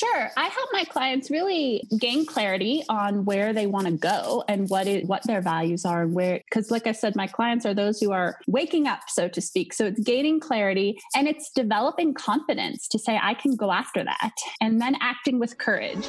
Sure. 0.00 0.30
I 0.34 0.46
help 0.46 0.70
my 0.72 0.84
clients 0.84 1.30
really 1.30 1.86
gain 1.98 2.24
clarity 2.24 2.82
on 2.88 3.26
where 3.26 3.52
they 3.52 3.66
want 3.66 3.86
to 3.86 3.92
go 3.92 4.42
and 4.48 4.66
what 4.70 4.86
it, 4.86 5.04
what 5.04 5.22
their 5.24 5.42
values 5.42 5.84
are 5.84 6.04
and 6.04 6.14
where 6.14 6.40
cuz 6.50 6.70
like 6.70 6.86
I 6.86 6.92
said 6.92 7.16
my 7.16 7.26
clients 7.26 7.66
are 7.66 7.74
those 7.74 8.00
who 8.00 8.10
are 8.10 8.38
waking 8.46 8.86
up 8.86 9.00
so 9.08 9.28
to 9.28 9.40
speak. 9.42 9.74
So 9.74 9.84
it's 9.84 10.00
gaining 10.00 10.40
clarity 10.40 10.98
and 11.14 11.28
it's 11.28 11.50
developing 11.50 12.14
confidence 12.14 12.88
to 12.88 12.98
say 12.98 13.20
I 13.22 13.34
can 13.34 13.56
go 13.56 13.72
after 13.72 14.02
that 14.02 14.32
and 14.62 14.80
then 14.80 14.96
acting 15.02 15.38
with 15.38 15.58
courage. 15.58 16.08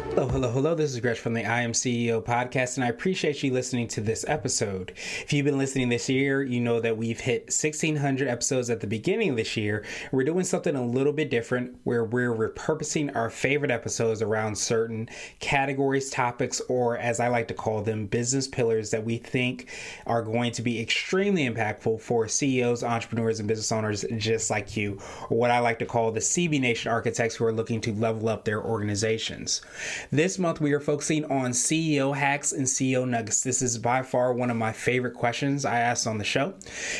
Hello, 0.13 0.27
hello, 0.27 0.51
hello. 0.51 0.75
This 0.75 0.91
is 0.91 0.99
Gresh 0.99 1.19
from 1.19 1.33
the 1.33 1.45
I 1.45 1.61
Am 1.61 1.71
CEO 1.71 2.21
podcast, 2.21 2.75
and 2.75 2.83
I 2.83 2.89
appreciate 2.89 3.41
you 3.43 3.53
listening 3.53 3.87
to 3.87 4.01
this 4.01 4.25
episode. 4.27 4.91
If 4.97 5.31
you've 5.31 5.45
been 5.45 5.57
listening 5.57 5.87
this 5.87 6.09
year, 6.09 6.43
you 6.43 6.59
know 6.59 6.81
that 6.81 6.97
we've 6.97 7.21
hit 7.21 7.43
1,600 7.43 8.27
episodes 8.27 8.69
at 8.69 8.81
the 8.81 8.87
beginning 8.87 9.29
of 9.29 9.37
this 9.37 9.55
year. 9.55 9.85
We're 10.11 10.25
doing 10.25 10.43
something 10.43 10.75
a 10.75 10.85
little 10.85 11.13
bit 11.13 11.29
different 11.29 11.77
where 11.85 12.03
we're 12.03 12.35
repurposing 12.35 13.15
our 13.15 13.29
favorite 13.29 13.71
episodes 13.71 14.21
around 14.21 14.57
certain 14.57 15.07
categories, 15.39 16.09
topics, 16.09 16.59
or 16.67 16.97
as 16.97 17.21
I 17.21 17.29
like 17.29 17.47
to 17.47 17.53
call 17.53 17.81
them, 17.81 18.05
business 18.05 18.49
pillars 18.49 18.91
that 18.91 19.05
we 19.05 19.17
think 19.17 19.69
are 20.05 20.21
going 20.21 20.51
to 20.51 20.61
be 20.61 20.81
extremely 20.81 21.49
impactful 21.49 22.01
for 22.01 22.27
CEOs, 22.27 22.83
entrepreneurs, 22.83 23.39
and 23.39 23.47
business 23.47 23.71
owners 23.71 24.03
just 24.17 24.49
like 24.49 24.75
you, 24.75 24.99
or 25.29 25.37
what 25.37 25.51
I 25.51 25.59
like 25.59 25.79
to 25.79 25.85
call 25.85 26.11
the 26.11 26.19
CB 26.19 26.59
Nation 26.59 26.91
architects 26.91 27.37
who 27.37 27.45
are 27.45 27.53
looking 27.53 27.79
to 27.79 27.93
level 27.93 28.27
up 28.27 28.43
their 28.43 28.61
organizations. 28.61 29.61
This 30.09 30.39
month, 30.39 30.59
we 30.59 30.73
are 30.73 30.79
focusing 30.79 31.25
on 31.25 31.51
CEO 31.51 32.15
hacks 32.15 32.51
and 32.51 32.65
CEO 32.65 33.07
nuggets. 33.07 33.43
This 33.43 33.61
is 33.61 33.77
by 33.77 34.01
far 34.01 34.33
one 34.33 34.49
of 34.49 34.57
my 34.57 34.71
favorite 34.71 35.13
questions 35.13 35.65
I 35.65 35.79
asked 35.79 36.07
on 36.07 36.17
the 36.17 36.23
show. 36.23 36.53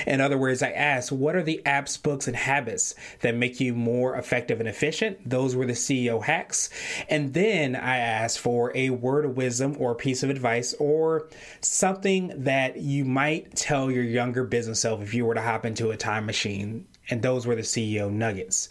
In 0.05 0.21
other 0.21 0.37
words, 0.37 0.61
I 0.61 0.71
asked, 0.71 1.11
what 1.11 1.35
are 1.35 1.43
the 1.43 1.61
apps, 1.65 2.01
books, 2.01 2.27
and 2.27 2.35
habits 2.35 2.93
that 3.21 3.35
make 3.35 3.59
you 3.59 3.73
more 3.73 4.15
effective 4.15 4.59
and 4.59 4.69
efficient? 4.69 5.17
Those 5.27 5.55
were 5.55 5.65
the 5.65 5.73
CEO 5.73 6.23
hacks. 6.23 6.69
And 7.09 7.33
then 7.33 7.75
I 7.75 7.97
asked 7.97 8.39
for 8.39 8.71
a 8.75 8.91
word 8.91 9.25
of 9.25 9.37
wisdom 9.37 9.75
or 9.79 9.91
a 9.91 9.95
piece 9.95 10.23
of 10.23 10.29
advice 10.29 10.73
or 10.79 11.27
something 11.61 12.43
that 12.43 12.77
you 12.77 13.05
might 13.05 13.55
tell 13.55 13.89
your 13.89 14.03
younger 14.03 14.43
business 14.43 14.81
self 14.81 15.01
if 15.01 15.13
you 15.13 15.25
were 15.25 15.35
to 15.35 15.41
hop 15.41 15.65
into 15.65 15.91
a 15.91 15.97
time 15.97 16.25
machine 16.25 16.85
and 17.11 17.21
those 17.21 17.45
were 17.45 17.55
the 17.55 17.61
CEO 17.61 18.11
nuggets. 18.11 18.69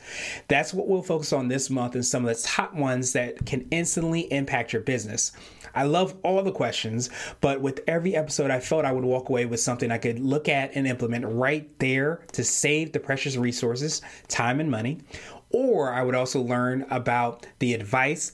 That's 0.49 0.73
what 0.73 0.89
we'll 0.89 1.03
focus 1.03 1.33
on 1.33 1.49
this 1.49 1.69
month 1.69 1.95
and 1.95 2.05
some 2.05 2.25
of 2.25 2.35
the 2.35 2.43
top 2.43 2.75
ones 2.75 3.13
that 3.13 3.45
can 3.45 3.69
instantly 3.71 4.20
impact 4.23 4.73
your 4.73 4.83
business. 4.83 5.33
I 5.75 5.85
love 5.85 6.17
all 6.23 6.43
the 6.43 6.53
questions, 6.53 7.11
but 7.41 7.61
with 7.61 7.81
every 7.87 8.17
episode, 8.17 8.51
I 8.51 8.61
felt 8.61 8.85
I 8.85 8.93
would 8.93 9.05
walk 9.05 9.29
away 9.29 9.47
with 9.47 9.61
something 9.61 9.91
I 9.91 9.99
could 9.99 10.19
look 10.19 10.49
at 10.49 10.73
and 10.75 10.87
implement 10.87 11.27
right 11.27 11.71
there 11.79 12.23
to 12.33 12.45
save 12.45 12.93
the 12.93 13.01
precious 13.01 13.37
resources, 13.37 14.03
time, 14.29 14.61
and 14.61 14.71
money. 14.71 14.99
Or 15.51 15.93
I 15.93 16.03
would 16.03 16.15
also 16.15 16.41
learn 16.41 16.87
about 16.91 17.47
the 17.59 17.75
advice, 17.75 18.33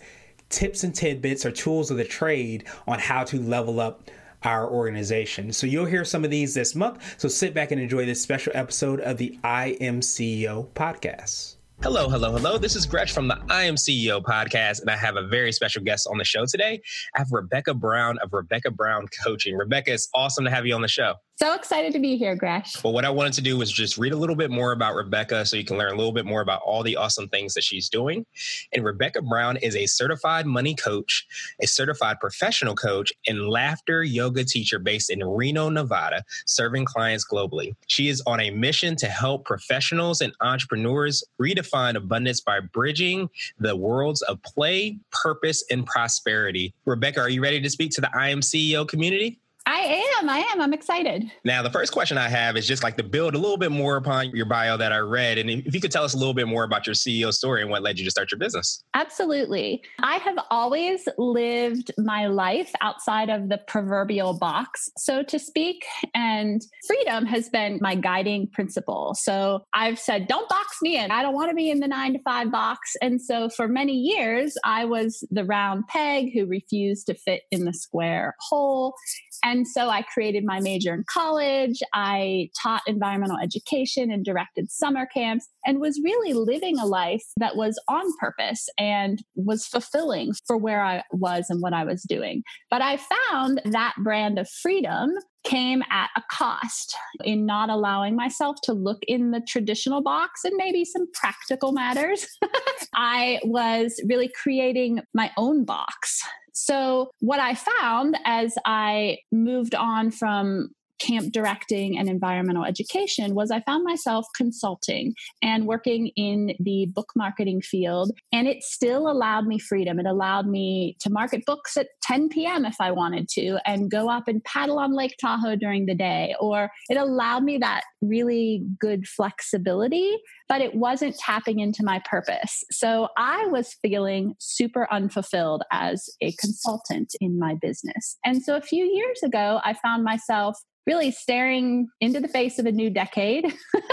tips, 0.49 0.85
and 0.85 0.95
tidbits 0.95 1.45
or 1.45 1.51
tools 1.51 1.91
of 1.91 1.97
the 1.97 2.05
trade 2.05 2.65
on 2.87 2.99
how 2.99 3.25
to 3.25 3.41
level 3.41 3.81
up 3.81 4.11
our 4.43 4.71
organization. 4.71 5.53
So 5.53 5.67
you'll 5.67 5.87
hear 5.87 6.05
some 6.05 6.25
of 6.25 6.31
these 6.31 6.55
this 6.55 6.75
month. 6.75 7.19
So 7.19 7.29
sit 7.29 7.55
back 7.55 7.73
and 7.73 7.81
enjoy 7.81 8.07
this 8.07 8.23
special 8.23 8.53
episode 8.55 9.01
of 9.01 9.17
the 9.17 9.39
I 9.43 9.77
Am 9.81 10.01
CEO 10.01 10.69
podcast. 10.69 11.56
Hello, 11.83 12.09
hello, 12.09 12.33
hello. 12.33 12.57
This 12.57 12.75
is 12.75 12.87
Gresh 12.87 13.13
from 13.13 13.29
the 13.29 13.39
I 13.51 13.65
Am 13.65 13.75
CEO 13.75 14.23
podcast, 14.23 14.81
and 14.81 14.91
I 14.91 14.97
have 14.97 15.17
a 15.17 15.27
very 15.27 15.53
special 15.53 15.83
guest 15.83 16.09
on 16.11 16.17
the 16.17 16.25
show 16.25 16.47
today. 16.47 16.81
I 17.15 17.19
have 17.19 17.29
Rebecca 17.31 17.75
Brown 17.75 18.19
of 18.23 18.33
Rebecca 18.33 18.71
Brown 18.71 19.07
Coaching. 19.23 19.55
Rebecca, 19.57 19.93
it's 19.93 20.09
awesome 20.15 20.47
to 20.47 20.51
have 20.51 20.65
you 20.65 20.75
on 20.75 20.81
the 20.81 20.89
show. 20.89 21.17
So 21.39 21.53
excited 21.53 21.93
to 21.93 21.99
be 21.99 22.17
here, 22.17 22.35
Gresh. 22.35 22.83
Well, 22.83 22.95
what 22.95 23.05
I 23.05 23.11
wanted 23.11 23.35
to 23.35 23.43
do 23.43 23.59
was 23.59 23.71
just 23.71 23.99
read 23.99 24.15
a 24.15 24.17
little 24.17 24.37
bit 24.37 24.51
more 24.51 24.73
about 24.73 24.95
Rebecca 24.95 25.45
so 25.45 25.59
you 25.59 25.67
can 25.67 25.77
learn 25.77 25.93
a 25.93 25.97
little 25.97 26.13
bit 26.13 26.25
more 26.25 26.41
about 26.41 26.63
all 26.65 26.83
the 26.83 26.97
awesome 26.97 27.29
things 27.29 27.53
that 27.53 27.63
she's 27.63 27.91
doing. 27.91 28.25
And 28.73 28.83
Rebecca 28.83 29.21
Brown 29.21 29.59
is 29.59 29.77
a 29.77 29.85
certified 29.85 30.47
money 30.47 30.75
coach, 30.75 31.27
a 31.61 31.67
certified 31.67 32.21
professional 32.21 32.75
coach, 32.75 33.13
and 33.27 33.51
laughter 33.51 34.03
yoga 34.03 34.45
teacher 34.45 34.79
based 34.79 35.11
in 35.11 35.23
Reno, 35.23 35.69
Nevada, 35.69 36.25
serving 36.47 36.87
clients 36.87 37.27
globally. 37.31 37.75
She 37.87 38.09
is 38.09 38.23
on 38.27 38.41
a 38.41 38.51
mission 38.51 38.97
to 38.97 39.07
help 39.07 39.45
professionals 39.45 40.23
and 40.23 40.33
entrepreneurs 40.41 41.23
redefine 41.39 41.97
abundance 41.97 42.41
by 42.41 42.61
bridging 42.61 43.29
the 43.59 43.77
worlds 43.77 44.23
of 44.23 44.43
play, 44.43 44.99
purpose, 45.11 45.63
and 45.71 45.85
prosperity. 45.85 46.73
Rebecca, 46.87 47.21
are 47.21 47.29
you 47.29 47.43
ready 47.43 47.61
to 47.61 47.69
speak 47.69 47.91
to 47.91 48.01
the 48.01 48.11
I 48.17 48.31
Am 48.31 48.41
CEO 48.41 48.89
community? 48.89 49.39
I 49.69 50.05
am. 50.21 50.31
I 50.31 50.39
am. 50.53 50.61
I'm 50.61 50.73
excited. 50.73 51.25
Now, 51.45 51.61
the 51.61 51.71
first 51.71 51.91
question 51.91 52.17
I 52.17 52.29
have 52.29 52.57
is 52.57 52.69
just 52.69 52.85
like 52.85 52.97
to 52.99 53.03
build 53.03 53.35
a 53.35 53.39
little 53.39 53.57
bit 53.57 53.73
more 53.73 53.97
upon 53.97 54.31
your 54.31 54.47
bio 54.47 54.77
that 54.77 54.93
I 54.93 54.99
read. 54.99 55.39
And 55.39 55.51
if 55.51 55.75
you 55.75 55.81
could 55.81 55.91
tell 55.91 56.05
us 56.05 56.15
a 56.15 56.17
little 56.17 56.35
bit 56.35 56.47
more 56.47 56.63
about 56.63 56.87
your 56.87 56.95
CEO 56.95 57.33
story 57.33 57.63
and 57.63 57.71
what 57.71 57.83
led 57.83 57.99
you 57.99 58.05
to 58.05 58.11
start 58.11 58.31
your 58.31 58.39
business. 58.39 58.85
Absolutely. 58.95 59.83
I 60.01 60.19
have 60.19 60.39
always 60.51 61.09
lived 61.19 61.91
my 61.99 62.29
life 62.29 62.73
outside 62.81 63.29
of 63.29 63.49
the 63.49 63.59
proverbial 63.59 64.39
box, 64.39 64.89
so 64.97 65.25
to 65.25 65.39
speak. 65.39 65.85
And 66.15 66.63
freedom 66.87 67.27
has 67.27 67.49
been 67.49 67.81
my 67.83 67.97
guiding 67.97 68.49
principle. 68.49 69.15
So 69.15 69.65
I've 69.75 69.99
said, 69.99 70.29
don't 70.29 70.49
box 70.49 70.79
me 70.81 70.97
in. 70.97 71.11
I 71.11 71.23
don't 71.23 71.35
want 71.35 71.51
to 71.51 71.57
be 71.57 71.71
in 71.71 71.81
the 71.81 71.89
nine 71.89 72.13
to 72.13 72.21
five 72.21 72.53
box. 72.53 72.95
And 73.03 73.21
so 73.21 73.49
for 73.49 73.67
many 73.67 73.95
years, 73.95 74.57
I 74.65 74.85
was 74.85 75.27
the 75.31 75.45
round 75.45 75.89
peg 75.89 76.33
who 76.33 76.47
refused 76.47 77.09
to 77.09 77.15
fit 77.15 77.43
in 77.51 77.65
the 77.65 77.75
square 77.75 78.37
hole. 78.49 78.95
And 79.43 79.56
so 79.65 79.89
I 79.89 80.03
created 80.03 80.45
my 80.45 80.61
major 80.61 80.93
in 80.93 81.05
college. 81.09 81.81
I 81.95 82.51
taught 82.61 82.83
environmental 82.87 83.39
education 83.43 84.11
and 84.11 84.25
directed 84.25 84.71
summer 84.71 85.07
camps 85.07 85.49
and 85.65 85.81
was 85.81 86.01
really 86.03 86.33
living 86.33 86.79
a 86.79 86.87
life 86.87 87.25
that 87.37 87.57
was 87.57 87.79
on 87.89 88.05
purpose 88.19 88.69
and 88.79 89.23
was 89.35 89.67
fulfilling 89.67 90.33
for 90.47 90.57
where 90.57 90.83
I 90.83 91.03
was 91.13 91.47
and 91.49 91.63
what 91.63 91.73
I 91.73 91.85
was 91.85 92.03
doing. 92.03 92.43
But 92.71 92.83
I 92.83 92.99
found 93.31 93.63
that 93.65 93.95
brand 94.03 94.39
of 94.39 94.49
freedom 94.49 95.13
came 95.45 95.83
at 95.91 96.11
a 96.17 96.23
cost 96.31 96.97
in 97.25 97.47
not 97.47 97.71
allowing 97.71 98.17
myself 98.17 98.57
to 98.65 98.73
look 98.73 98.99
in 99.07 99.31
the 99.31 99.41
traditional 99.41 100.03
box 100.03 100.45
and 100.45 100.55
maybe 100.57 100.85
some 100.85 101.07
practical 101.13 101.71
matters. 101.71 102.27
I 102.95 103.39
was 103.45 104.01
really 104.09 104.31
creating 104.43 105.03
my 105.15 105.31
own 105.37 105.65
box 105.65 106.21
so, 106.57 107.11
what 107.21 107.39
I 107.39 107.55
found 107.55 108.17
as 108.25 108.55
I 108.65 109.19
moved 109.31 109.75
on 109.75 110.11
from 110.11 110.71
camp 110.99 111.33
directing 111.33 111.99
and 111.99 112.09
environmental 112.09 112.65
education 112.65 113.35
was 113.35 113.51
I 113.51 113.61
found 113.61 113.85
myself 113.85 114.27
consulting 114.37 115.15
and 115.43 115.67
working 115.67 116.09
in 116.17 116.55
the 116.61 116.87
book 116.87 117.13
marketing 117.17 117.61
field. 117.63 118.13
And 118.33 118.49
it 118.49 118.63
still 118.63 119.11
allowed 119.11 119.47
me 119.47 119.59
freedom. 119.59 119.99
It 119.99 120.07
allowed 120.07 120.47
me 120.47 120.97
to 121.01 121.11
market 121.11 121.45
books 121.47 121.77
at 121.77 121.89
10 122.03 122.29
p.m. 122.29 122.65
if 122.65 122.77
I 122.81 122.91
wanted 122.91 123.29
to 123.31 123.59
and 123.67 123.91
go 123.91 124.09
up 124.09 124.29
and 124.29 124.43
paddle 124.45 124.79
on 124.79 124.95
Lake 124.95 125.17
Tahoe 125.21 125.57
during 125.57 125.87
the 125.87 125.95
day. 125.95 126.35
Or 126.41 126.71
it 126.89 126.97
allowed 126.97 127.45
me 127.45 127.59
that 127.59 127.83
really 128.01 128.65
good 128.79 129.07
flexibility, 129.07 130.17
but 130.49 130.61
it 130.61 130.75
wasn't 130.75 131.19
tapping 131.19 131.61
into 131.61 131.85
my 131.85 132.01
purpose. 132.05 132.65
So 132.71 133.09
I 133.17 133.47
was 133.47 133.77
feeling 133.83 134.35
super 134.39 134.87
unfulfilled 134.93 135.63
as 135.73 136.09
a 136.21 136.33
consultant 136.33 137.15
in 137.21 137.39
my 137.39 137.55
business. 137.61 138.17
And 138.25 138.43
so 138.43 138.57
a 138.57 138.61
few 138.61 138.85
years 138.85 139.23
ago, 139.23 139.61
I 139.65 139.75
found 139.75 140.05
myself 140.05 140.59
really 140.87 141.11
staring 141.11 141.89
into 142.01 142.21
the 142.21 142.29
face 142.29 142.59
of 142.59 142.67
a 142.67 142.73
new 142.73 142.91
decade 142.91 143.45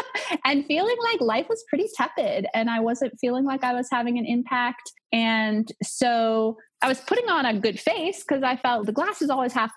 and 0.46 0.66
feeling 0.66 0.96
like 1.12 1.22
life 1.22 1.48
was 1.50 1.64
pretty 1.68 1.88
tepid 1.96 2.46
and 2.54 2.70
I 2.70 2.80
wasn't 2.80 3.14
feeling 3.20 3.46
like 3.46 3.64
I 3.64 3.74
was 3.74 3.88
having 3.92 4.18
an 4.18 4.26
impact. 4.26 4.92
And 5.12 5.68
so 5.82 6.58
I 6.82 6.88
was 6.88 7.00
putting 7.00 7.30
on 7.30 7.46
a 7.46 7.60
good 7.60 7.80
face 7.80 8.24
because 8.28 8.44
I 8.44 8.58
felt 8.58 8.86
the 8.86 8.92
glass 8.92 9.22
is 9.22 9.30
always 9.30 9.54
half 9.54 9.72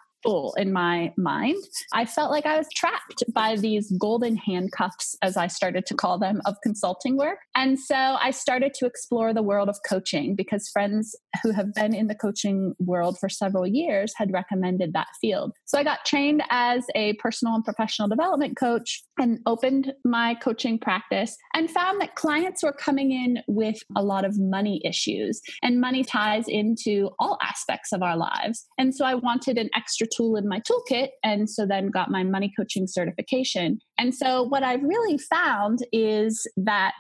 in 0.56 0.72
my 0.72 1.12
mind. 1.16 1.62
I 1.92 2.04
felt 2.04 2.30
like 2.30 2.46
I 2.46 2.58
was 2.58 2.68
trapped 2.74 3.22
by 3.32 3.56
these 3.56 3.92
golden 3.98 4.36
handcuffs, 4.36 5.16
as 5.22 5.36
I 5.36 5.46
started 5.46 5.86
to 5.86 5.94
call 5.94 6.18
them, 6.18 6.40
of 6.46 6.56
consulting 6.62 7.16
work. 7.16 7.38
And 7.54 7.78
so 7.78 7.94
I 7.94 8.30
started 8.30 8.74
to 8.74 8.86
explore 8.86 9.32
the 9.32 9.42
world 9.42 9.68
of 9.68 9.78
coaching 9.88 10.34
because 10.34 10.68
friends 10.68 11.14
who 11.42 11.52
have 11.52 11.72
been 11.74 11.94
in 11.94 12.06
the 12.06 12.14
coaching 12.14 12.74
world 12.78 13.18
for 13.18 13.28
several 13.28 13.66
years 13.66 14.12
had 14.16 14.32
recommended 14.32 14.92
that 14.92 15.08
field. 15.20 15.52
So 15.64 15.78
I 15.78 15.84
got 15.84 16.04
trained 16.04 16.42
as 16.50 16.84
a 16.94 17.14
personal 17.14 17.54
and 17.54 17.64
professional 17.64 18.08
development 18.08 18.56
coach 18.58 19.02
and 19.18 19.38
opened 19.46 19.92
my 20.04 20.34
coaching 20.34 20.78
practice 20.78 21.36
and 21.54 21.70
found 21.70 22.00
that 22.00 22.14
clients 22.16 22.62
were 22.62 22.72
coming 22.72 23.12
in 23.12 23.38
with 23.46 23.78
a 23.96 24.02
lot 24.02 24.24
of 24.24 24.38
money 24.38 24.80
issues. 24.84 25.40
And 25.62 25.80
money 25.80 26.04
ties 26.04 26.44
into 26.48 27.10
all 27.18 27.38
aspects 27.42 27.92
of 27.92 28.02
our 28.02 28.16
lives. 28.16 28.66
And 28.78 28.94
so 28.94 29.04
I 29.04 29.14
wanted 29.14 29.58
an 29.58 29.70
extra 29.76 30.06
tool 30.16 30.36
in 30.36 30.48
my 30.48 30.60
toolkit. 30.60 31.08
And 31.22 31.48
so 31.48 31.66
then 31.66 31.88
got 31.88 32.10
my 32.10 32.22
money 32.22 32.52
coaching 32.56 32.86
certification. 32.86 33.80
And 33.98 34.14
so, 34.14 34.42
what 34.42 34.62
I've 34.62 34.82
really 34.82 35.18
found 35.18 35.80
is 35.92 36.46
that 36.56 36.94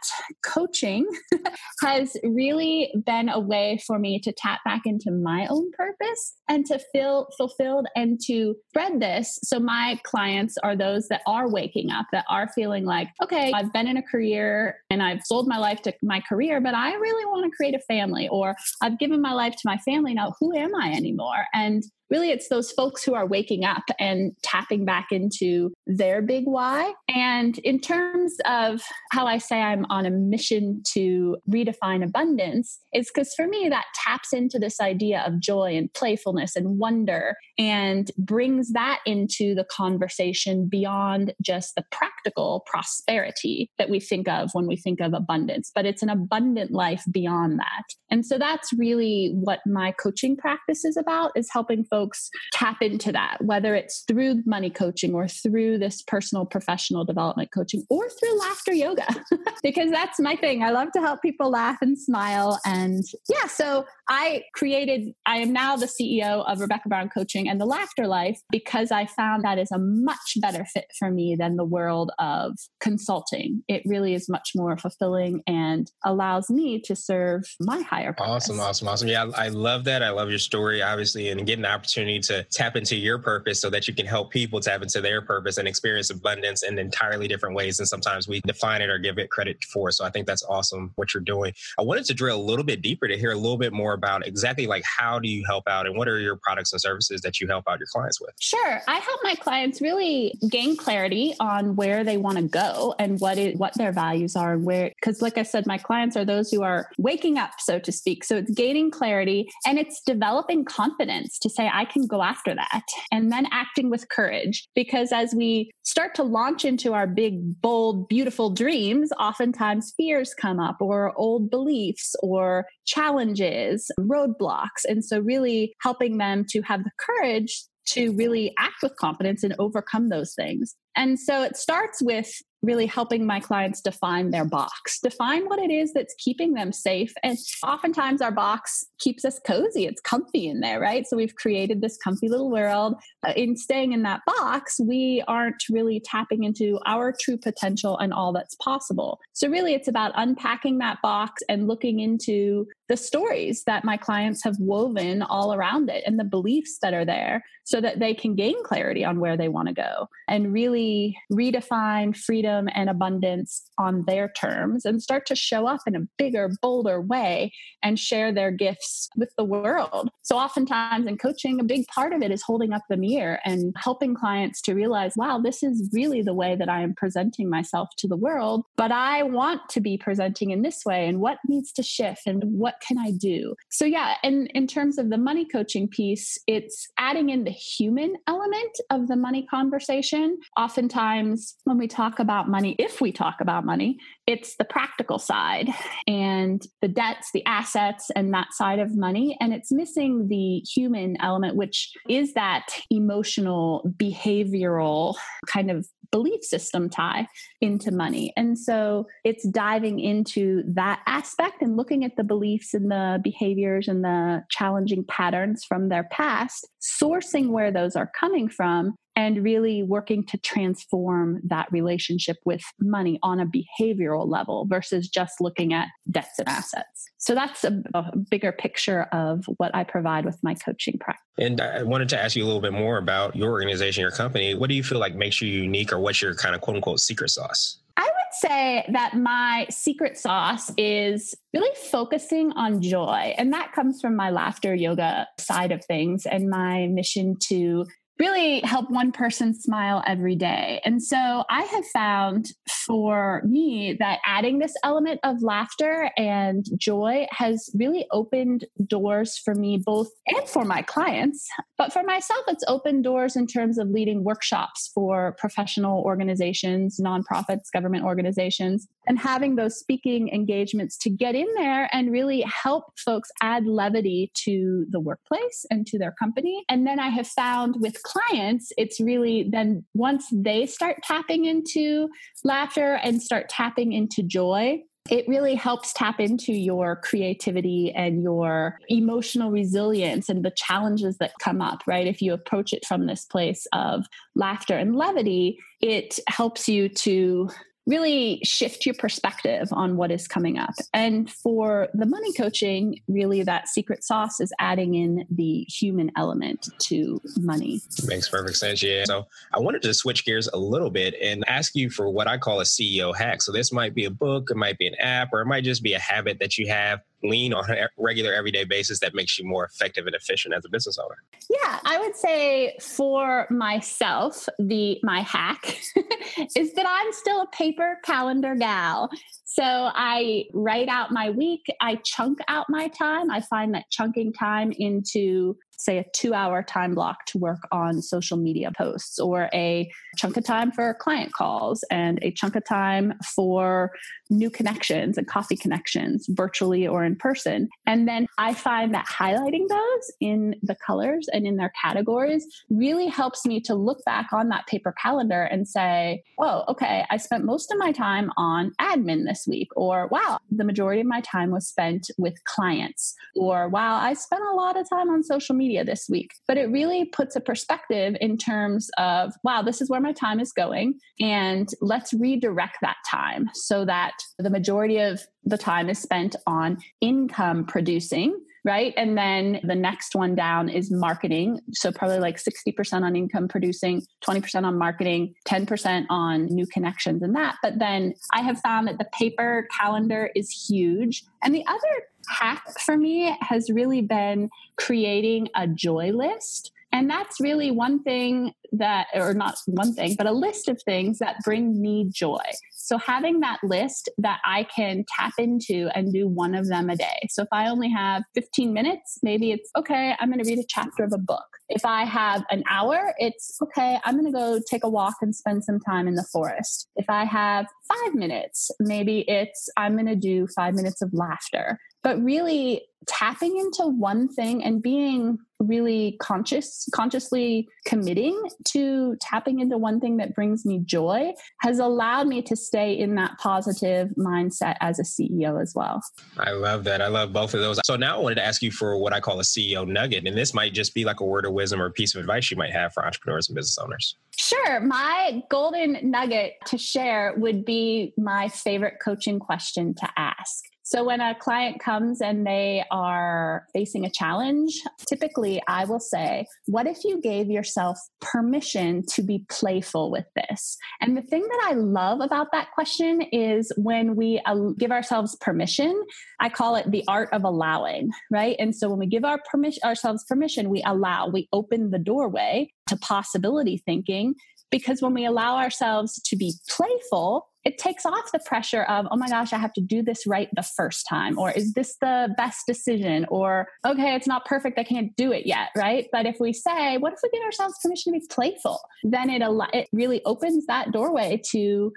coaching 0.44 1.06
has 1.82 2.16
really 2.22 2.92
been 3.04 3.28
a 3.28 3.40
way 3.40 3.78
for 3.86 3.98
me 3.98 4.18
to 4.20 4.32
tap 4.32 4.60
back 4.64 4.82
into 4.86 5.10
my 5.10 5.46
own 5.48 5.70
purpose 5.72 6.34
and 6.48 6.64
to 6.66 6.78
feel 6.92 7.28
fulfilled 7.36 7.86
and 7.94 8.18
to 8.26 8.54
spread 8.68 9.00
this. 9.00 9.38
So, 9.42 9.60
my 9.60 10.00
clients 10.04 10.56
are 10.62 10.76
those 10.76 11.08
that 11.08 11.22
are 11.26 11.50
waking 11.50 11.90
up, 11.90 12.06
that 12.12 12.24
are 12.28 12.48
feeling 12.54 12.84
like, 12.84 13.08
okay, 13.22 13.52
I've 13.54 13.72
been 13.72 13.88
in 13.88 13.96
a 13.96 14.02
career 14.02 14.78
and 14.90 15.02
I've 15.02 15.22
sold 15.24 15.48
my 15.48 15.58
life 15.58 15.82
to 15.82 15.94
my 16.02 16.20
career, 16.20 16.60
but 16.60 16.74
I 16.74 16.94
really 16.94 17.26
want 17.26 17.44
to 17.44 17.56
create 17.56 17.74
a 17.74 17.80
family, 17.80 18.28
or 18.28 18.56
I've 18.82 18.98
given 18.98 19.20
my 19.20 19.32
life 19.32 19.54
to 19.54 19.62
my 19.64 19.76
family. 19.78 20.14
Now, 20.14 20.34
who 20.40 20.56
am 20.56 20.74
I 20.74 20.92
anymore? 20.92 21.44
And 21.52 21.82
really 22.10 22.30
it's 22.30 22.48
those 22.48 22.72
folks 22.72 23.02
who 23.04 23.14
are 23.14 23.26
waking 23.26 23.64
up 23.64 23.82
and 23.98 24.32
tapping 24.42 24.84
back 24.84 25.08
into 25.10 25.72
their 25.86 26.22
big 26.22 26.44
why. 26.46 26.85
And 27.08 27.58
in 27.58 27.80
terms 27.80 28.36
of 28.44 28.82
how 29.10 29.26
I 29.26 29.38
say 29.38 29.60
I'm 29.60 29.84
on 29.86 30.06
a 30.06 30.10
mission 30.10 30.82
to 30.92 31.36
redefine 31.50 32.04
abundance, 32.04 32.78
it's 32.92 33.10
because 33.10 33.34
for 33.34 33.46
me 33.46 33.68
that 33.68 33.86
taps 33.94 34.32
into 34.32 34.58
this 34.58 34.80
idea 34.80 35.24
of 35.26 35.40
joy 35.40 35.76
and 35.76 35.92
playfulness 35.92 36.56
and 36.56 36.78
wonder 36.78 37.34
and 37.58 38.10
brings 38.18 38.72
that 38.72 39.00
into 39.06 39.54
the 39.54 39.66
conversation 39.70 40.68
beyond 40.68 41.32
just 41.42 41.74
the 41.74 41.84
practical 41.90 42.64
prosperity 42.66 43.70
that 43.78 43.90
we 43.90 43.98
think 44.00 44.28
of 44.28 44.50
when 44.52 44.66
we 44.66 44.76
think 44.76 45.00
of 45.00 45.12
abundance, 45.12 45.70
but 45.74 45.86
it's 45.86 46.02
an 46.02 46.10
abundant 46.10 46.70
life 46.70 47.02
beyond 47.10 47.58
that. 47.58 47.84
And 48.10 48.24
so 48.24 48.38
that's 48.38 48.72
really 48.74 49.32
what 49.34 49.60
my 49.66 49.92
coaching 49.92 50.36
practice 50.36 50.84
is 50.84 50.96
about 50.96 51.32
is 51.34 51.48
helping 51.50 51.84
folks 51.84 52.30
tap 52.52 52.82
into 52.82 53.12
that, 53.12 53.38
whether 53.40 53.74
it's 53.74 54.04
through 54.06 54.42
money 54.46 54.70
coaching 54.70 55.14
or 55.14 55.26
through 55.26 55.78
this 55.78 56.02
personal 56.02 56.44
professional 56.44 56.75
development 57.04 57.50
coaching 57.52 57.84
or 57.90 58.08
through 58.08 58.38
laughter 58.38 58.72
yoga, 58.72 59.06
because 59.62 59.90
that's 59.90 60.18
my 60.20 60.36
thing. 60.36 60.62
I 60.62 60.70
love 60.70 60.92
to 60.92 61.00
help 61.00 61.22
people 61.22 61.50
laugh 61.50 61.78
and 61.80 61.98
smile. 61.98 62.60
And 62.64 63.04
yeah, 63.28 63.46
so 63.46 63.84
I 64.08 64.44
created, 64.54 65.12
I 65.26 65.38
am 65.38 65.52
now 65.52 65.76
the 65.76 65.86
CEO 65.86 66.44
of 66.50 66.60
Rebecca 66.60 66.88
Brown 66.88 67.08
Coaching 67.08 67.48
and 67.48 67.60
the 67.60 67.66
Laughter 67.66 68.06
Life 68.06 68.40
because 68.50 68.90
I 68.90 69.06
found 69.06 69.44
that 69.44 69.58
is 69.58 69.70
a 69.72 69.78
much 69.78 70.34
better 70.40 70.64
fit 70.64 70.86
for 70.98 71.10
me 71.10 71.36
than 71.38 71.56
the 71.56 71.64
world 71.64 72.12
of 72.18 72.52
consulting. 72.80 73.62
It 73.68 73.82
really 73.86 74.14
is 74.14 74.28
much 74.28 74.50
more 74.54 74.76
fulfilling 74.76 75.42
and 75.46 75.90
allows 76.04 76.50
me 76.50 76.80
to 76.82 76.94
serve 76.94 77.44
my 77.60 77.80
higher 77.80 78.12
purpose. 78.12 78.26
Awesome, 78.28 78.60
awesome, 78.60 78.88
awesome. 78.88 79.08
Yeah, 79.08 79.30
I 79.36 79.48
love 79.48 79.84
that. 79.84 80.02
I 80.02 80.10
love 80.10 80.30
your 80.30 80.38
story, 80.38 80.82
obviously, 80.82 81.28
and 81.28 81.46
getting 81.46 81.62
the 81.62 81.70
opportunity 81.70 82.20
to 82.20 82.44
tap 82.52 82.76
into 82.76 82.96
your 82.96 83.18
purpose 83.18 83.60
so 83.60 83.70
that 83.70 83.88
you 83.88 83.94
can 83.94 84.06
help 84.06 84.30
people 84.30 84.60
tap 84.60 84.82
into 84.82 85.00
their 85.00 85.22
purpose 85.22 85.58
and 85.58 85.66
experience 85.66 86.10
abundance 86.10 86.62
in 86.68 86.78
entirely 86.78 87.28
different 87.28 87.54
ways. 87.54 87.78
And 87.78 87.88
sometimes 87.88 88.28
we 88.28 88.40
define 88.40 88.82
it 88.82 88.90
or 88.90 88.98
give 88.98 89.18
it 89.18 89.30
credit 89.30 89.62
for. 89.64 89.90
So 89.90 90.04
I 90.04 90.10
think 90.10 90.26
that's 90.26 90.42
awesome 90.44 90.92
what 90.96 91.14
you're 91.14 91.22
doing. 91.22 91.52
I 91.78 91.82
wanted 91.82 92.04
to 92.06 92.14
drill 92.14 92.40
a 92.40 92.42
little 92.42 92.64
bit 92.64 92.82
deeper 92.82 93.08
to 93.08 93.16
hear 93.16 93.32
a 93.32 93.36
little 93.36 93.58
bit 93.58 93.72
more 93.72 93.92
about 93.92 94.26
exactly 94.26 94.66
like 94.66 94.84
how 94.84 95.18
do 95.18 95.28
you 95.28 95.44
help 95.46 95.64
out 95.68 95.86
and 95.86 95.96
what 95.96 96.08
are 96.08 96.18
your 96.18 96.36
products 96.36 96.72
and 96.72 96.80
services 96.80 97.20
that 97.22 97.40
you 97.40 97.46
help 97.46 97.64
out 97.68 97.78
your 97.78 97.88
clients 97.92 98.20
with? 98.20 98.32
Sure. 98.40 98.80
I 98.88 98.98
help 98.98 99.20
my 99.22 99.34
clients 99.34 99.80
really 99.80 100.34
gain 100.50 100.76
clarity 100.76 101.34
on 101.40 101.76
where 101.76 102.04
they 102.04 102.16
want 102.16 102.38
to 102.38 102.44
go 102.44 102.94
and 102.98 103.20
what 103.20 103.38
it, 103.38 103.56
what 103.56 103.74
their 103.74 103.92
values 103.92 104.36
are 104.36 104.54
and 104.54 104.64
where 104.64 104.92
because 105.00 105.22
like 105.22 105.38
I 105.38 105.42
said 105.42 105.66
my 105.66 105.78
clients 105.78 106.16
are 106.16 106.24
those 106.24 106.50
who 106.50 106.62
are 106.62 106.88
waking 106.98 107.38
up 107.38 107.52
so 107.58 107.78
to 107.78 107.92
speak. 107.92 108.24
So 108.24 108.36
it's 108.36 108.50
gaining 108.50 108.90
clarity 108.90 109.48
and 109.66 109.78
it's 109.78 110.00
developing 110.02 110.64
confidence 110.64 111.38
to 111.40 111.50
say 111.50 111.70
I 111.72 111.84
can 111.84 112.06
go 112.06 112.22
after 112.22 112.54
that 112.54 112.82
and 113.12 113.32
then 113.32 113.46
acting 113.50 113.90
with 113.90 114.08
courage 114.08 114.68
because 114.74 115.12
as 115.12 115.34
we 115.34 115.70
start 115.82 116.14
to 116.16 116.22
launch 116.22 116.55
into 116.64 116.94
our 116.94 117.06
big 117.06 117.60
bold 117.60 118.08
beautiful 118.08 118.50
dreams 118.50 119.10
oftentimes 119.18 119.92
fears 119.96 120.34
come 120.34 120.58
up 120.60 120.76
or 120.80 121.12
old 121.16 121.50
beliefs 121.50 122.14
or 122.22 122.66
challenges 122.86 123.90
roadblocks. 123.98 124.84
And 124.88 125.04
so, 125.04 125.20
really 125.20 125.74
helping 125.80 126.18
them 126.18 126.44
to 126.50 126.62
have 126.62 126.84
the 126.84 126.90
courage 126.98 127.64
to 127.86 128.12
really 128.16 128.52
act 128.58 128.82
with 128.82 128.96
confidence 128.96 129.42
and 129.44 129.54
overcome 129.58 130.08
those 130.08 130.34
things. 130.34 130.74
And 130.96 131.18
so 131.18 131.42
it 131.42 131.56
starts 131.56 132.02
with 132.02 132.42
really 132.66 132.86
helping 132.86 133.24
my 133.24 133.40
clients 133.40 133.80
define 133.80 134.30
their 134.30 134.44
box, 134.44 134.98
define 135.00 135.46
what 135.46 135.58
it 135.58 135.70
is 135.70 135.92
that's 135.92 136.14
keeping 136.18 136.52
them 136.54 136.72
safe. 136.72 137.12
And 137.22 137.38
oftentimes 137.64 138.20
our 138.20 138.32
box 138.32 138.84
keeps 138.98 139.24
us 139.24 139.40
cozy, 139.46 139.86
it's 139.86 140.00
comfy 140.00 140.48
in 140.48 140.60
there, 140.60 140.80
right? 140.80 141.06
So 141.06 141.16
we've 141.16 141.34
created 141.36 141.80
this 141.80 141.96
comfy 141.96 142.28
little 142.28 142.50
world. 142.50 142.96
Uh, 143.26 143.32
in 143.36 143.56
staying 143.56 143.92
in 143.92 144.02
that 144.02 144.20
box, 144.26 144.80
we 144.80 145.22
aren't 145.28 145.62
really 145.70 146.00
tapping 146.00 146.44
into 146.44 146.78
our 146.86 147.14
true 147.18 147.38
potential 147.38 147.96
and 147.98 148.12
all 148.12 148.32
that's 148.32 148.56
possible. 148.56 149.20
So 149.32 149.48
really, 149.48 149.74
it's 149.74 149.88
about 149.88 150.12
unpacking 150.16 150.78
that 150.78 150.98
box 151.02 151.42
and 151.48 151.68
looking 151.68 152.00
into 152.00 152.66
the 152.88 152.96
stories 152.96 153.64
that 153.64 153.84
my 153.84 153.96
clients 153.96 154.44
have 154.44 154.56
woven 154.58 155.22
all 155.22 155.54
around 155.54 155.90
it 155.90 156.04
and 156.06 156.18
the 156.18 156.24
beliefs 156.24 156.78
that 156.82 156.94
are 156.94 157.04
there 157.04 157.44
so 157.64 157.80
that 157.80 157.98
they 157.98 158.14
can 158.14 158.34
gain 158.34 158.62
clarity 158.62 159.04
on 159.04 159.18
where 159.18 159.36
they 159.36 159.48
want 159.48 159.66
to 159.68 159.74
go 159.74 160.08
and 160.28 160.52
really 160.52 161.18
redefine 161.32 162.16
freedom 162.16 162.55
and 162.74 162.88
abundance 162.88 163.62
on 163.78 164.04
their 164.06 164.32
terms 164.38 164.84
and 164.84 165.02
start 165.02 165.26
to 165.26 165.36
show 165.36 165.66
up 165.66 165.80
in 165.86 165.94
a 165.94 166.06
bigger, 166.18 166.50
bolder 166.62 167.00
way 167.00 167.52
and 167.82 167.98
share 167.98 168.32
their 168.32 168.50
gifts 168.50 169.08
with 169.16 169.30
the 169.36 169.44
world. 169.44 170.10
So, 170.22 170.36
oftentimes 170.36 171.06
in 171.06 171.18
coaching, 171.18 171.60
a 171.60 171.64
big 171.64 171.86
part 171.86 172.12
of 172.12 172.22
it 172.22 172.30
is 172.30 172.42
holding 172.42 172.72
up 172.72 172.82
the 172.88 172.96
mirror 172.96 173.38
and 173.44 173.74
helping 173.76 174.14
clients 174.14 174.60
to 174.62 174.74
realize, 174.74 175.12
wow, 175.16 175.38
this 175.38 175.62
is 175.62 175.88
really 175.92 176.22
the 176.22 176.34
way 176.34 176.56
that 176.56 176.68
I 176.68 176.82
am 176.82 176.94
presenting 176.94 177.48
myself 177.48 177.88
to 177.98 178.08
the 178.08 178.16
world, 178.16 178.64
but 178.76 178.92
I 178.92 179.22
want 179.22 179.60
to 179.70 179.80
be 179.80 179.96
presenting 179.98 180.50
in 180.50 180.62
this 180.62 180.84
way 180.84 181.06
and 181.08 181.20
what 181.20 181.38
needs 181.46 181.72
to 181.72 181.82
shift 181.82 182.26
and 182.26 182.42
what 182.44 182.74
can 182.86 182.98
I 182.98 183.12
do? 183.12 183.54
So, 183.70 183.84
yeah, 183.84 184.14
and 184.22 184.50
in 184.54 184.66
terms 184.66 184.98
of 184.98 185.10
the 185.10 185.18
money 185.18 185.44
coaching 185.44 185.88
piece, 185.88 186.38
it's 186.46 186.88
adding 186.98 187.30
in 187.30 187.44
the 187.44 187.50
human 187.50 188.16
element 188.26 188.76
of 188.90 189.08
the 189.08 189.16
money 189.16 189.46
conversation. 189.46 190.38
Oftentimes, 190.56 191.56
when 191.64 191.78
we 191.78 191.88
talk 191.88 192.18
about 192.46 192.50
money, 192.50 192.76
if 192.78 193.00
we 193.00 193.12
talk 193.12 193.36
about 193.40 193.64
money, 193.64 193.98
it's 194.26 194.56
the 194.56 194.64
practical 194.64 195.18
side 195.18 195.68
and 196.06 196.64
the 196.80 196.88
debts, 196.88 197.30
the 197.32 197.44
assets, 197.46 198.10
and 198.14 198.32
that 198.32 198.52
side 198.52 198.78
of 198.78 198.96
money. 198.96 199.36
And 199.40 199.52
it's 199.52 199.72
missing 199.72 200.28
the 200.28 200.60
human 200.60 201.16
element, 201.20 201.56
which 201.56 201.92
is 202.08 202.34
that 202.34 202.66
emotional, 202.90 203.90
behavioral 203.96 205.16
kind 205.48 205.70
of 205.70 205.86
belief 206.12 206.44
system 206.44 206.88
tie 206.88 207.26
into 207.60 207.90
money. 207.90 208.32
And 208.36 208.56
so 208.56 209.06
it's 209.24 209.46
diving 209.48 209.98
into 209.98 210.62
that 210.68 211.00
aspect 211.06 211.62
and 211.62 211.76
looking 211.76 212.04
at 212.04 212.16
the 212.16 212.22
beliefs 212.22 212.74
and 212.74 212.90
the 212.90 213.20
behaviors 213.24 213.88
and 213.88 214.04
the 214.04 214.44
challenging 214.48 215.04
patterns 215.04 215.64
from 215.64 215.88
their 215.88 216.04
past, 216.04 216.68
sourcing 216.80 217.48
where 217.48 217.72
those 217.72 217.96
are 217.96 218.10
coming 218.18 218.48
from, 218.48 218.94
and 219.16 219.42
really 219.42 219.82
working 219.82 220.24
to 220.26 220.36
transform 220.38 221.40
that 221.48 221.66
relationship 221.72 222.36
with 222.44 222.62
money 222.78 223.18
on 223.22 223.40
a 223.40 223.46
behavioral 223.46 224.28
level 224.28 224.66
versus 224.68 225.08
just 225.08 225.40
looking 225.40 225.72
at 225.72 225.88
debts 226.10 226.38
and 226.38 226.48
assets. 226.48 227.06
So 227.16 227.34
that's 227.34 227.64
a, 227.64 227.82
a, 227.94 228.16
bigger 228.30 228.52
picture 228.52 229.04
of 229.12 229.44
what 229.56 229.74
I 229.74 229.84
provide 229.84 230.24
with 230.24 230.38
my 230.42 230.54
coaching 230.54 230.98
practice. 230.98 231.22
And 231.38 231.60
I 231.60 231.82
wanted 231.82 232.08
to 232.10 232.22
ask 232.22 232.36
you 232.36 232.44
a 232.44 232.46
little 232.46 232.60
bit 232.60 232.72
more 232.72 232.98
about 232.98 233.34
your 233.34 233.50
organization, 233.50 234.02
your 234.02 234.10
company. 234.10 234.54
What 234.54 234.68
do 234.68 234.76
you 234.76 234.82
feel 234.82 234.98
like 234.98 235.14
makes 235.14 235.40
you 235.40 235.48
unique 235.48 235.92
or 235.92 235.98
what's 235.98 236.20
your 236.20 236.34
kind 236.34 236.54
of 236.54 236.60
quote 236.60 236.76
unquote 236.76 237.00
secret 237.00 237.30
sauce? 237.30 237.78
I 237.96 238.02
would 238.02 238.34
say 238.34 238.84
that 238.92 239.14
my 239.14 239.66
secret 239.70 240.18
sauce 240.18 240.70
is 240.76 241.34
really 241.54 241.74
focusing 241.90 242.52
on 242.52 242.82
joy. 242.82 243.34
And 243.38 243.52
that 243.54 243.72
comes 243.72 244.00
from 244.00 244.16
my 244.16 244.30
laughter 244.30 244.74
yoga 244.74 245.26
side 245.38 245.72
of 245.72 245.84
things 245.84 246.26
and 246.26 246.50
my 246.50 246.88
mission 246.88 247.36
to 247.48 247.86
really 248.18 248.60
help 248.60 248.90
one 248.90 249.12
person 249.12 249.54
smile 249.54 250.02
every 250.06 250.36
day. 250.36 250.80
And 250.84 251.02
so 251.02 251.44
I 251.50 251.62
have 251.62 251.86
found 251.86 252.46
for 252.86 253.42
me 253.44 253.96
that 253.98 254.20
adding 254.24 254.58
this 254.58 254.74
element 254.84 255.20
of 255.22 255.42
laughter 255.42 256.10
and 256.16 256.64
joy 256.78 257.26
has 257.30 257.68
really 257.74 258.06
opened 258.10 258.64
doors 258.86 259.36
for 259.36 259.54
me, 259.54 259.82
both 259.84 260.08
and 260.26 260.48
for 260.48 260.64
my 260.64 260.82
clients. 260.82 261.46
But 261.76 261.92
for 261.92 262.02
myself, 262.02 262.44
it's 262.48 262.64
opened 262.68 263.04
doors 263.04 263.36
in 263.36 263.46
terms 263.46 263.78
of 263.78 263.88
leading 263.88 264.24
workshops 264.24 264.90
for 264.94 265.36
professional 265.38 266.02
organizations, 266.02 266.98
nonprofits, 267.02 267.70
government 267.72 268.04
organizations, 268.04 268.86
and 269.06 269.18
having 269.18 269.56
those 269.56 269.78
speaking 269.78 270.28
engagements 270.30 270.96
to 270.98 271.10
get 271.10 271.34
in 271.34 271.46
there 271.54 271.88
and 271.92 272.10
really 272.10 272.42
help 272.42 272.84
folks 272.98 273.30
add 273.42 273.66
levity 273.66 274.32
to 274.34 274.86
the 274.90 275.00
workplace 275.00 275.66
and 275.70 275.86
to 275.86 275.98
their 275.98 276.12
company. 276.18 276.64
And 276.68 276.86
then 276.86 276.98
I 276.98 277.08
have 277.08 277.26
found 277.26 277.76
with 277.78 277.96
clients, 278.06 278.72
it's 278.78 279.00
really 279.00 279.48
then 279.50 279.84
once 279.94 280.26
they 280.32 280.66
start 280.66 280.98
tapping 281.02 281.44
into 281.44 282.08
laughter 282.44 282.94
and 283.02 283.20
start 283.20 283.48
tapping 283.48 283.92
into 283.92 284.22
joy, 284.22 284.80
it 285.10 285.26
really 285.28 285.54
helps 285.54 285.92
tap 285.92 286.20
into 286.20 286.52
your 286.52 286.96
creativity 286.96 287.92
and 287.94 288.22
your 288.22 288.78
emotional 288.88 289.50
resilience 289.50 290.28
and 290.28 290.44
the 290.44 290.52
challenges 290.56 291.18
that 291.18 291.32
come 291.40 291.60
up, 291.60 291.82
right? 291.86 292.06
If 292.06 292.20
you 292.20 292.32
approach 292.32 292.72
it 292.72 292.84
from 292.84 293.06
this 293.06 293.24
place 293.24 293.66
of 293.72 294.06
laughter 294.34 294.76
and 294.76 294.96
levity, 294.96 295.58
it 295.80 296.18
helps 296.28 296.68
you 296.68 296.88
to 296.88 297.50
really 297.86 298.40
shift 298.42 298.84
your 298.84 298.94
perspective 298.94 299.68
on 299.70 299.96
what 299.96 300.10
is 300.10 300.26
coming 300.26 300.58
up. 300.58 300.74
And 300.92 301.30
for 301.30 301.88
the 301.94 302.06
money 302.06 302.32
coaching, 302.32 303.00
really 303.08 303.42
that 303.44 303.68
secret 303.68 304.02
sauce 304.02 304.40
is 304.40 304.52
adding 304.58 304.94
in 304.94 305.24
the 305.30 305.64
human 305.68 306.10
element 306.16 306.68
to 306.80 307.20
money. 307.38 307.80
Makes 308.04 308.28
perfect 308.28 308.56
sense. 308.56 308.82
Yeah. 308.82 309.04
So 309.04 309.26
I 309.54 309.60
wanted 309.60 309.82
to 309.82 309.94
switch 309.94 310.24
gears 310.24 310.48
a 310.48 310.58
little 310.58 310.90
bit 310.90 311.14
and 311.22 311.44
ask 311.48 311.74
you 311.76 311.90
for 311.90 312.10
what 312.10 312.26
I 312.26 312.38
call 312.38 312.60
a 312.60 312.64
CEO 312.64 313.16
hack. 313.16 313.42
So 313.42 313.52
this 313.52 313.72
might 313.72 313.94
be 313.94 314.04
a 314.04 314.10
book, 314.10 314.50
it 314.50 314.56
might 314.56 314.78
be 314.78 314.86
an 314.86 314.96
app, 314.96 315.28
or 315.32 315.40
it 315.40 315.46
might 315.46 315.64
just 315.64 315.82
be 315.82 315.94
a 315.94 316.00
habit 316.00 316.38
that 316.40 316.58
you 316.58 316.68
have 316.68 317.00
lean 317.22 317.54
on 317.54 317.68
a 317.70 317.88
regular 317.96 318.32
everyday 318.32 318.64
basis 318.64 319.00
that 319.00 319.14
makes 319.14 319.38
you 319.38 319.44
more 319.44 319.64
effective 319.64 320.06
and 320.06 320.14
efficient 320.14 320.54
as 320.54 320.64
a 320.64 320.68
business 320.68 320.98
owner? 320.98 321.16
Yeah, 321.50 321.80
I 321.84 321.98
would 321.98 322.16
say 322.16 322.76
for 322.80 323.46
myself, 323.50 324.48
the 324.58 324.98
my 325.02 325.20
hack 325.20 325.78
is 326.56 326.72
that 326.74 326.86
I'm 326.86 327.12
still 327.12 327.42
a 327.42 327.46
paper 327.48 327.98
calendar 328.04 328.54
gal. 328.54 329.10
So 329.44 329.62
I 329.64 330.44
write 330.52 330.88
out 330.88 331.12
my 331.12 331.30
week, 331.30 331.64
I 331.80 331.96
chunk 332.04 332.40
out 332.48 332.66
my 332.68 332.88
time. 332.88 333.30
I 333.30 333.40
find 333.40 333.72
that 333.74 333.84
chunking 333.90 334.32
time 334.32 334.72
into 334.76 335.56
say 335.76 335.98
a 335.98 336.04
two 336.14 336.34
hour 336.34 336.62
time 336.62 336.94
block 336.94 337.26
to 337.26 337.38
work 337.38 337.60
on 337.72 338.02
social 338.02 338.36
media 338.36 338.70
posts 338.76 339.18
or 339.18 339.48
a 339.52 339.90
chunk 340.16 340.36
of 340.36 340.44
time 340.44 340.72
for 340.72 340.94
client 341.00 341.32
calls 341.32 341.84
and 341.90 342.18
a 342.22 342.30
chunk 342.32 342.56
of 342.56 342.64
time 342.64 343.14
for 343.34 343.92
new 344.30 344.50
connections 344.50 345.16
and 345.16 345.26
coffee 345.26 345.56
connections 345.56 346.26
virtually 346.30 346.86
or 346.86 347.04
in 347.04 347.16
person. 347.16 347.68
And 347.86 348.08
then 348.08 348.26
I 348.38 348.54
find 348.54 348.92
that 348.94 349.06
highlighting 349.06 349.68
those 349.68 350.12
in 350.20 350.56
the 350.62 350.76
colors 350.86 351.28
and 351.32 351.46
in 351.46 351.56
their 351.56 351.72
categories 351.82 352.46
really 352.70 353.06
helps 353.06 353.44
me 353.46 353.60
to 353.62 353.74
look 353.74 354.04
back 354.04 354.32
on 354.32 354.48
that 354.48 354.66
paper 354.66 354.94
calendar 355.00 355.42
and 355.42 355.68
say, 355.68 356.22
oh, 356.40 356.64
okay, 356.68 357.04
I 357.10 357.16
spent 357.18 357.44
most 357.44 357.70
of 357.70 357.78
my 357.78 357.92
time 357.92 358.30
on 358.36 358.72
admin 358.80 359.24
this 359.24 359.46
week, 359.46 359.68
or 359.76 360.08
wow, 360.08 360.38
the 360.50 360.64
majority 360.64 361.00
of 361.00 361.06
my 361.06 361.20
time 361.20 361.50
was 361.50 361.68
spent 361.68 362.10
with 362.18 362.34
clients, 362.44 363.14
or 363.36 363.68
wow, 363.68 363.96
I 363.96 364.14
spent 364.14 364.42
a 364.42 364.54
lot 364.54 364.78
of 364.78 364.88
time 364.88 365.08
on 365.10 365.22
social 365.22 365.54
media 365.54 365.65
media 365.66 365.84
this 365.84 366.06
week. 366.08 366.30
But 366.46 366.58
it 366.58 366.70
really 366.70 367.06
puts 367.06 367.34
a 367.36 367.40
perspective 367.40 368.16
in 368.20 368.36
terms 368.36 368.88
of, 368.98 369.32
wow, 369.42 369.62
this 369.62 369.80
is 369.80 369.90
where 369.90 370.00
my 370.00 370.12
time 370.12 370.38
is 370.38 370.52
going. 370.52 370.94
And 371.20 371.68
let's 371.80 372.12
redirect 372.14 372.78
that 372.82 372.96
time 373.10 373.50
so 373.54 373.84
that 373.84 374.14
the 374.38 374.50
majority 374.50 374.98
of 374.98 375.20
the 375.44 375.58
time 375.58 375.90
is 375.90 375.98
spent 375.98 376.36
on 376.46 376.78
income 377.00 377.64
producing 377.64 378.38
right? 378.66 378.92
And 378.96 379.16
then 379.16 379.60
the 379.62 379.76
next 379.76 380.16
one 380.16 380.34
down 380.34 380.68
is 380.68 380.90
marketing. 380.90 381.60
So 381.72 381.92
probably 381.92 382.18
like 382.18 382.36
60% 382.36 383.02
on 383.02 383.14
income 383.14 383.46
producing, 383.46 384.02
20% 384.28 384.64
on 384.64 384.76
marketing, 384.76 385.34
10% 385.46 386.06
on 386.10 386.46
new 386.46 386.66
connections 386.66 387.22
and 387.22 387.34
that. 387.36 387.54
But 387.62 387.78
then 387.78 388.14
I 388.34 388.42
have 388.42 388.58
found 388.60 388.88
that 388.88 388.98
the 388.98 389.06
paper 389.16 389.68
calendar 389.80 390.30
is 390.34 390.50
huge. 390.68 391.24
And 391.44 391.54
the 391.54 391.64
other 391.68 392.02
hack 392.28 392.64
for 392.80 392.96
me 392.96 393.36
has 393.40 393.70
really 393.70 394.02
been 394.02 394.50
creating 394.76 395.48
a 395.54 395.68
joy 395.68 396.10
list. 396.10 396.72
And 396.96 397.10
that's 397.10 397.42
really 397.42 397.70
one 397.70 398.02
thing 398.02 398.52
that, 398.72 399.08
or 399.12 399.34
not 399.34 399.56
one 399.66 399.92
thing, 399.92 400.14
but 400.16 400.26
a 400.26 400.32
list 400.32 400.66
of 400.66 400.80
things 400.82 401.18
that 401.18 401.36
bring 401.44 401.78
me 401.78 402.08
joy. 402.10 402.40
So 402.72 402.96
having 402.96 403.40
that 403.40 403.58
list 403.62 404.08
that 404.16 404.40
I 404.46 404.64
can 404.74 405.04
tap 405.14 405.34
into 405.36 405.90
and 405.94 406.10
do 406.10 406.26
one 406.26 406.54
of 406.54 406.68
them 406.68 406.88
a 406.88 406.96
day. 406.96 407.26
So 407.28 407.42
if 407.42 407.48
I 407.52 407.68
only 407.68 407.90
have 407.90 408.22
15 408.34 408.72
minutes, 408.72 409.18
maybe 409.22 409.50
it's 409.50 409.70
okay, 409.76 410.14
I'm 410.18 410.30
going 410.30 410.42
to 410.42 410.48
read 410.48 410.58
a 410.58 410.64
chapter 410.66 411.04
of 411.04 411.12
a 411.12 411.18
book. 411.18 411.44
If 411.68 411.84
I 411.84 412.04
have 412.04 412.44
an 412.50 412.64
hour, 412.70 413.12
it's 413.18 413.58
okay, 413.62 413.98
I'm 414.06 414.14
going 414.14 414.32
to 414.32 414.32
go 414.32 414.58
take 414.70 414.82
a 414.82 414.88
walk 414.88 415.16
and 415.20 415.36
spend 415.36 415.64
some 415.64 415.80
time 415.80 416.08
in 416.08 416.14
the 416.14 416.26
forest. 416.32 416.88
If 416.96 417.10
I 417.10 417.24
have 417.24 417.66
five 417.86 418.14
minutes, 418.14 418.70
maybe 418.80 419.28
it's 419.28 419.68
I'm 419.76 419.96
going 419.96 420.06
to 420.06 420.16
do 420.16 420.46
five 420.56 420.72
minutes 420.72 421.02
of 421.02 421.12
laughter 421.12 421.78
but 422.06 422.22
really 422.22 422.82
tapping 423.06 423.56
into 423.56 423.86
one 423.86 424.28
thing 424.28 424.64
and 424.64 424.82
being 424.82 425.38
really 425.58 426.16
conscious 426.20 426.86
consciously 426.92 427.66
committing 427.86 428.38
to 428.64 429.16
tapping 429.22 429.60
into 429.60 429.78
one 429.78 429.98
thing 430.00 430.18
that 430.18 430.34
brings 430.34 430.66
me 430.66 430.80
joy 430.84 431.32
has 431.62 431.78
allowed 431.78 432.26
me 432.26 432.42
to 432.42 432.54
stay 432.54 432.92
in 432.92 433.14
that 433.14 433.38
positive 433.38 434.10
mindset 434.18 434.76
as 434.80 434.98
a 434.98 435.02
CEO 435.02 435.60
as 435.60 435.72
well. 435.74 436.02
I 436.38 436.50
love 436.50 436.84
that. 436.84 437.00
I 437.00 437.06
love 437.06 437.32
both 437.32 437.54
of 437.54 437.60
those. 437.60 437.80
So 437.84 437.96
now 437.96 438.18
I 438.18 438.20
wanted 438.20 438.34
to 438.36 438.44
ask 438.44 438.60
you 438.60 438.70
for 438.70 438.98
what 438.98 439.14
I 439.14 439.20
call 439.20 439.40
a 439.40 439.44
CEO 439.44 439.86
nugget 439.86 440.26
and 440.26 440.36
this 440.36 440.52
might 440.52 440.74
just 440.74 440.94
be 440.94 441.04
like 441.04 441.20
a 441.20 441.24
word 441.24 441.46
of 441.46 441.52
wisdom 441.52 441.80
or 441.80 441.86
a 441.86 441.92
piece 441.92 442.14
of 442.14 442.20
advice 442.20 442.50
you 442.50 442.56
might 442.56 442.72
have 442.72 442.92
for 442.92 443.04
entrepreneurs 443.04 443.48
and 443.48 443.56
business 443.56 443.78
owners. 443.78 444.16
Sure. 444.36 444.80
My 444.80 445.42
golden 445.50 446.10
nugget 446.10 446.54
to 446.66 446.76
share 446.76 447.34
would 447.38 447.64
be 447.64 448.12
my 448.18 448.48
favorite 448.48 448.98
coaching 449.02 449.38
question 449.38 449.94
to 449.94 450.08
ask. 450.16 450.64
So 450.86 451.02
when 451.02 451.20
a 451.20 451.34
client 451.34 451.80
comes 451.80 452.20
and 452.20 452.46
they 452.46 452.84
are 452.92 453.66
facing 453.72 454.04
a 454.04 454.10
challenge, 454.10 454.80
typically 455.08 455.60
I 455.66 455.84
will 455.84 455.98
say, 455.98 456.46
What 456.66 456.86
if 456.86 457.02
you 457.02 457.20
gave 457.20 457.50
yourself 457.50 457.98
permission 458.20 459.04
to 459.14 459.22
be 459.24 459.44
playful 459.50 460.12
with 460.12 460.26
this? 460.36 460.76
And 461.00 461.16
the 461.16 461.22
thing 461.22 461.42
that 461.42 461.66
I 461.66 461.72
love 461.72 462.20
about 462.20 462.52
that 462.52 462.70
question 462.70 463.22
is 463.32 463.72
when 463.76 464.14
we 464.14 464.40
give 464.78 464.92
ourselves 464.92 465.36
permission, 465.40 466.04
I 466.38 466.50
call 466.50 466.76
it 466.76 466.88
the 466.88 467.02
art 467.08 467.30
of 467.32 467.42
allowing, 467.42 468.12
right? 468.30 468.54
And 468.60 468.72
so 468.72 468.88
when 468.88 469.00
we 469.00 469.06
give 469.06 469.24
our 469.24 469.40
permission, 469.50 469.82
ourselves 469.84 470.22
permission, 470.22 470.70
we 470.70 470.84
allow, 470.86 471.26
we 471.26 471.48
open 471.52 471.90
the 471.90 471.98
doorway 471.98 472.70
to 472.86 472.96
possibility 472.96 473.82
thinking 473.84 474.36
because 474.70 475.02
when 475.02 475.14
we 475.14 475.24
allow 475.24 475.56
ourselves 475.56 476.20
to 476.26 476.36
be 476.36 476.54
playful, 476.68 477.48
it 477.66 477.78
takes 477.78 478.06
off 478.06 478.30
the 478.32 478.38
pressure 478.46 478.84
of, 478.84 479.06
oh 479.10 479.16
my 479.16 479.28
gosh, 479.28 479.52
I 479.52 479.58
have 479.58 479.72
to 479.72 479.80
do 479.80 480.00
this 480.00 480.24
right 480.24 480.48
the 480.54 480.62
first 480.62 481.04
time, 481.08 481.36
or 481.36 481.50
is 481.50 481.74
this 481.74 481.96
the 482.00 482.32
best 482.36 482.60
decision, 482.64 483.26
or 483.28 483.66
okay, 483.84 484.14
it's 484.14 484.28
not 484.28 484.44
perfect, 484.44 484.78
I 484.78 484.84
can't 484.84 485.14
do 485.16 485.32
it 485.32 485.46
yet, 485.46 485.70
right? 485.74 486.06
But 486.12 486.26
if 486.26 486.36
we 486.38 486.52
say, 486.52 486.96
what 486.96 487.14
if 487.14 487.18
we 487.24 487.30
give 487.30 487.44
ourselves 487.44 487.74
permission 487.82 488.12
to 488.12 488.20
be 488.20 488.26
playful, 488.30 488.78
then 489.02 489.30
it 489.30 489.42
al- 489.42 489.68
it 489.72 489.88
really 489.92 490.22
opens 490.24 490.64
that 490.66 490.92
doorway 490.92 491.42
to 491.50 491.92